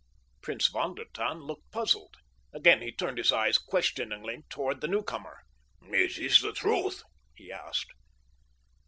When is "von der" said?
0.65-1.05